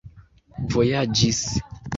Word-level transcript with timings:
vojaĝis 0.71 1.45